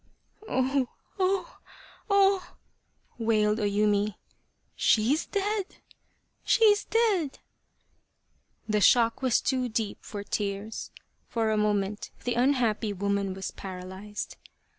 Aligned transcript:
"Oh, 0.49 0.87
oh, 1.19 1.59
oh!" 2.09 2.55
wailed 3.19 3.59
O 3.59 3.65
Yumi," 3.65 4.15
She 4.75 5.13
is 5.13 5.27
dead! 5.27 5.75
She 6.43 6.63
is 6.65 6.85
dead!" 6.85 7.37
The 8.67 8.81
shock 8.81 9.21
was 9.21 9.39
too 9.41 9.69
deep 9.69 9.99
for 10.01 10.23
tears. 10.23 10.89
For 11.27 11.51
a 11.51 11.55
moment 11.57 12.09
the 12.23 12.33
unhappy 12.33 12.93
woman 12.93 13.35
was 13.35 13.51
paralysed. 13.51 14.37